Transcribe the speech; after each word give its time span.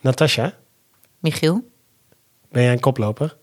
Natasja, 0.00 0.54
Michiel, 1.18 1.68
ben 2.50 2.62
jij 2.62 2.72
een 2.72 2.80
koploper? 2.80 3.36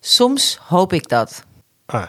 soms 0.00 0.56
hoop 0.56 0.92
ik 0.92 1.08
dat. 1.08 1.44
Ah, 1.86 2.08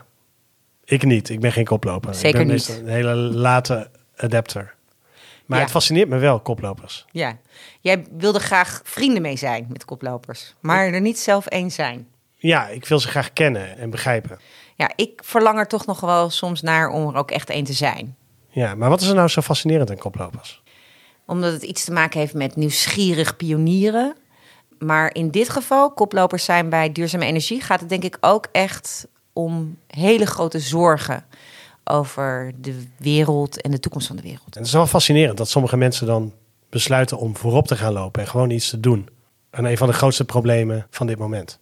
ik 0.83 1.03
niet. 1.03 1.29
Ik 1.29 1.39
ben 1.39 1.51
geen 1.51 1.65
koploper. 1.65 2.15
Zeker 2.15 2.39
ik 2.41 2.47
ben 2.47 2.55
niet. 2.55 2.67
een 2.69 2.87
hele 2.87 3.13
late 3.15 3.89
adapter. 4.15 4.75
Maar 5.45 5.57
Ja. 5.57 5.63
het 5.63 5.73
fascineert 5.73 6.09
me 6.09 6.17
wel, 6.17 6.39
koplopers. 6.39 7.05
Ja, 7.11 7.37
jij 7.81 8.05
wilde 8.11 8.39
graag 8.39 8.81
vrienden 8.83 9.21
mee 9.21 9.37
zijn 9.37 9.65
met 9.69 9.85
koplopers, 9.85 10.55
maar 10.59 10.87
er 10.87 11.01
niet 11.01 11.19
zelf 11.19 11.45
één 11.45 11.71
zijn. 11.71 12.07
Ja, 12.35 12.67
ik 12.67 12.85
wil 12.85 12.99
ze 12.99 13.07
graag 13.07 13.33
kennen 13.33 13.77
en 13.77 13.89
begrijpen. 13.89 14.39
Ja, 14.75 14.91
ik 14.95 15.21
verlang 15.23 15.57
er 15.59 15.67
toch 15.67 15.85
nog 15.85 15.99
wel 15.99 16.29
soms 16.29 16.61
naar 16.61 16.89
om 16.89 17.07
er 17.07 17.15
ook 17.15 17.31
echt 17.31 17.49
één 17.49 17.63
te 17.63 17.73
zijn. 17.73 18.15
Ja, 18.49 18.75
maar 18.75 18.89
wat 18.89 19.01
is 19.01 19.07
er 19.07 19.15
nou 19.15 19.27
zo 19.27 19.41
fascinerend 19.41 19.89
aan 19.89 19.97
koplopers? 19.97 20.60
Omdat 21.31 21.53
het 21.53 21.63
iets 21.63 21.83
te 21.83 21.91
maken 21.91 22.19
heeft 22.19 22.33
met 22.33 22.55
nieuwsgierig 22.55 23.35
pionieren. 23.35 24.15
Maar 24.79 25.13
in 25.13 25.29
dit 25.29 25.49
geval, 25.49 25.91
koplopers 25.91 26.45
zijn 26.45 26.69
bij 26.69 26.91
duurzame 26.91 27.25
energie, 27.25 27.61
gaat 27.61 27.79
het 27.79 27.89
denk 27.89 28.03
ik 28.03 28.17
ook 28.21 28.47
echt 28.51 29.07
om 29.33 29.77
hele 29.87 30.25
grote 30.25 30.59
zorgen 30.59 31.25
over 31.83 32.53
de 32.61 32.83
wereld 32.97 33.61
en 33.61 33.71
de 33.71 33.79
toekomst 33.79 34.07
van 34.07 34.15
de 34.15 34.21
wereld. 34.21 34.45
En 34.45 34.57
het 34.57 34.65
is 34.65 34.73
wel 34.73 34.87
fascinerend 34.87 35.37
dat 35.37 35.49
sommige 35.49 35.77
mensen 35.77 36.07
dan 36.07 36.33
besluiten 36.69 37.17
om 37.17 37.37
voorop 37.37 37.67
te 37.67 37.77
gaan 37.77 37.93
lopen 37.93 38.21
en 38.21 38.27
gewoon 38.27 38.49
iets 38.49 38.69
te 38.69 38.79
doen. 38.79 39.09
En 39.49 39.65
een 39.65 39.77
van 39.77 39.87
de 39.87 39.93
grootste 39.93 40.25
problemen 40.25 40.87
van 40.89 41.07
dit 41.07 41.17
moment. 41.17 41.59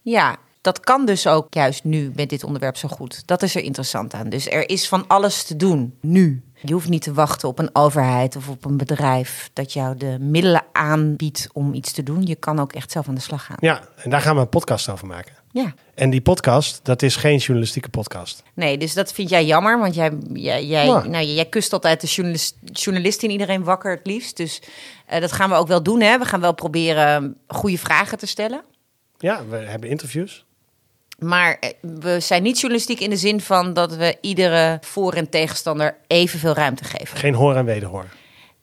Ja, 0.00 0.36
dat 0.60 0.80
kan 0.80 1.06
dus 1.06 1.26
ook 1.26 1.54
juist 1.54 1.84
nu 1.84 2.12
met 2.14 2.28
dit 2.28 2.44
onderwerp 2.44 2.76
zo 2.76 2.88
goed. 2.88 3.22
Dat 3.26 3.42
is 3.42 3.54
er 3.54 3.62
interessant 3.62 4.14
aan. 4.14 4.28
Dus 4.28 4.50
er 4.50 4.68
is 4.68 4.88
van 4.88 5.04
alles 5.06 5.44
te 5.44 5.56
doen, 5.56 5.94
nu. 6.00 6.42
Je 6.66 6.72
hoeft 6.72 6.88
niet 6.88 7.02
te 7.02 7.12
wachten 7.12 7.48
op 7.48 7.58
een 7.58 7.70
overheid 7.72 8.36
of 8.36 8.48
op 8.48 8.64
een 8.64 8.76
bedrijf 8.76 9.50
dat 9.52 9.72
jou 9.72 9.96
de 9.96 10.16
middelen 10.20 10.62
aanbiedt 10.72 11.48
om 11.52 11.74
iets 11.74 11.92
te 11.92 12.02
doen. 12.02 12.26
Je 12.26 12.34
kan 12.34 12.60
ook 12.60 12.72
echt 12.72 12.90
zelf 12.92 13.08
aan 13.08 13.14
de 13.14 13.20
slag 13.20 13.44
gaan. 13.44 13.56
Ja, 13.60 13.80
en 13.96 14.10
daar 14.10 14.20
gaan 14.20 14.34
we 14.34 14.40
een 14.40 14.48
podcast 14.48 14.88
over 14.88 15.06
maken. 15.06 15.32
Ja. 15.52 15.74
En 15.94 16.10
die 16.10 16.20
podcast, 16.20 16.80
dat 16.82 17.02
is 17.02 17.16
geen 17.16 17.36
journalistieke 17.38 17.88
podcast. 17.88 18.42
Nee, 18.54 18.78
dus 18.78 18.94
dat 18.94 19.12
vind 19.12 19.28
jij 19.28 19.44
jammer, 19.44 19.78
want 19.78 19.94
jij, 19.94 20.12
jij, 20.32 20.66
jij, 20.66 20.86
Ja. 20.86 21.04
nou, 21.06 21.24
jij 21.24 21.44
kust 21.44 21.72
altijd 21.72 22.00
de 22.00 22.06
journalist, 22.06 22.56
journalist 22.72 23.22
in 23.22 23.30
iedereen 23.30 23.64
wakker 23.64 23.90
het 23.90 24.06
liefst. 24.06 24.36
Dus 24.36 24.62
eh, 25.06 25.20
dat 25.20 25.32
gaan 25.32 25.50
we 25.50 25.56
ook 25.56 25.68
wel 25.68 25.82
doen. 25.82 26.00
Hè? 26.00 26.18
We 26.18 26.24
gaan 26.24 26.40
wel 26.40 26.54
proberen 26.54 27.36
goede 27.46 27.78
vragen 27.78 28.18
te 28.18 28.26
stellen. 28.26 28.62
Ja, 29.18 29.46
we 29.48 29.56
hebben 29.56 29.88
interviews. 29.90 30.44
Maar 31.24 31.56
eh, 31.60 31.70
we 31.80 32.20
zijn 32.20 32.42
niet 32.42 32.60
journalistiek 32.60 33.00
in 33.00 33.10
de 33.10 33.16
zin 33.16 33.40
van 33.40 33.72
dat 33.72 33.96
we 33.96 34.16
iedere 34.20 34.78
voor- 34.80 35.12
en 35.12 35.28
tegenstander 35.28 35.96
evenveel 36.06 36.52
ruimte 36.52 36.84
geven. 36.84 37.18
Geen 37.18 37.34
hoor 37.34 37.54
en 37.56 37.64
wederhoor. 37.64 38.06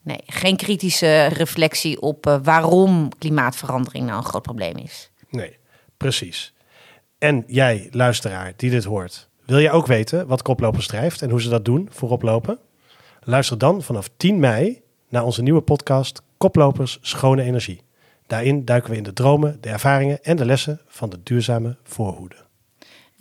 Nee, 0.02 0.20
geen 0.26 0.58
kritische 0.58 1.26
reflectie 1.26 2.02
op 2.02 2.28
eh, 2.28 2.38
waarom 2.44 3.10
klimaatverandering 3.18 4.06
nou 4.06 4.18
een 4.18 4.24
groot 4.26 4.42
probleem 4.42 4.78
is. 4.78 5.12
Nee, 5.30 5.58
precies. 5.98 6.54
En 7.18 7.44
jij, 7.48 7.88
luisteraar, 7.92 8.54
die 8.56 8.70
dit 8.70 8.84
hoort, 8.84 9.30
wil 9.46 9.60
je 9.60 9.72
ook 9.72 9.88
weten 9.88 10.28
wat 10.28 10.42
koplopers 10.42 10.88
drijft 10.88 11.22
en 11.22 11.30
hoe 11.30 11.42
ze 11.42 11.50
dat 11.50 11.66
doen, 11.66 11.88
voorop 11.92 12.22
lopen? 12.22 12.60
Luister 13.24 13.58
dan 13.58 13.82
vanaf 13.82 14.10
10 14.18 14.40
mei 14.40 14.82
naar 15.10 15.24
onze 15.24 15.42
nieuwe 15.42 15.62
podcast 15.62 16.22
Koplopers 16.38 16.98
Schone 17.02 17.44
Energie. 17.44 17.82
Daarin 18.28 18.66
duiken 18.66 18.92
we 18.92 18.98
in 18.98 19.04
de 19.04 19.14
dromen, 19.14 19.58
de 19.62 19.70
ervaringen 19.70 20.24
en 20.24 20.36
de 20.36 20.46
lessen 20.46 20.82
van 20.88 21.10
de 21.10 21.20
duurzame 21.24 21.78
voorhoede. 21.84 22.36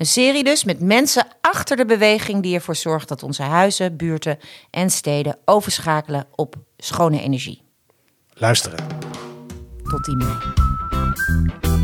Een 0.00 0.06
serie 0.06 0.44
dus 0.44 0.64
met 0.64 0.80
mensen 0.80 1.26
achter 1.40 1.76
de 1.76 1.84
beweging 1.84 2.42
die 2.42 2.54
ervoor 2.54 2.76
zorgt 2.76 3.08
dat 3.08 3.22
onze 3.22 3.42
huizen, 3.42 3.96
buurten 3.96 4.38
en 4.70 4.90
steden 4.90 5.38
overschakelen 5.44 6.26
op 6.34 6.54
schone 6.76 7.20
energie. 7.20 7.62
Luisteren. 8.34 8.86
Tot 9.82 10.04
10 10.04 10.16
mei. 10.16 11.79